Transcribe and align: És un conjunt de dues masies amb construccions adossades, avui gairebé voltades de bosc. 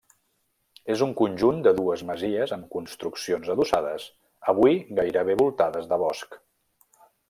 És 0.93 1.03
un 1.05 1.11
conjunt 1.19 1.59
de 1.67 1.73
dues 1.81 2.03
masies 2.11 2.55
amb 2.57 2.73
construccions 2.77 3.53
adossades, 3.57 4.11
avui 4.55 4.77
gairebé 5.03 5.41
voltades 5.47 5.91
de 5.95 6.05
bosc. 6.07 6.45